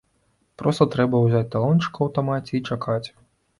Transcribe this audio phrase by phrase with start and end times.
[0.61, 3.05] Проста трэба ўзяць талончык у аўтамаце і чакаць.